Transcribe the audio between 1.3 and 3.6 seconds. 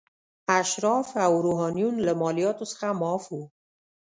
روحانیون له مالیاتو څخه معاف وو.